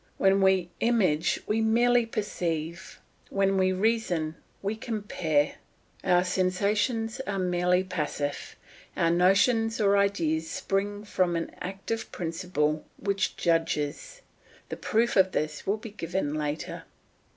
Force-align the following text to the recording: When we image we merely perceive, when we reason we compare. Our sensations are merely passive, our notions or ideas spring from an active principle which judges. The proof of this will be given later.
When 0.17 0.41
we 0.41 0.71
image 0.79 1.39
we 1.45 1.61
merely 1.61 2.07
perceive, 2.07 2.97
when 3.29 3.55
we 3.55 3.71
reason 3.71 4.33
we 4.63 4.75
compare. 4.75 5.57
Our 6.03 6.23
sensations 6.23 7.19
are 7.27 7.37
merely 7.37 7.83
passive, 7.83 8.55
our 8.97 9.11
notions 9.11 9.79
or 9.79 9.95
ideas 9.95 10.49
spring 10.49 11.03
from 11.05 11.35
an 11.35 11.51
active 11.61 12.11
principle 12.11 12.83
which 12.97 13.37
judges. 13.37 14.23
The 14.69 14.77
proof 14.77 15.15
of 15.15 15.33
this 15.33 15.67
will 15.67 15.77
be 15.77 15.91
given 15.91 16.33
later. 16.33 16.85